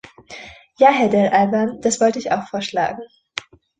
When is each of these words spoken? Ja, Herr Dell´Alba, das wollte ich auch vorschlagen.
Ja, 0.79 0.89
Herr 0.89 1.11
Dell´Alba, 1.11 1.79
das 1.81 1.99
wollte 2.01 2.17
ich 2.17 2.31
auch 2.31 2.47
vorschlagen. 2.47 3.03